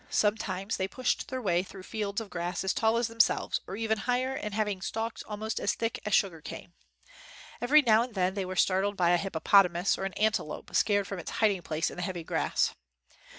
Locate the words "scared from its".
10.75-11.29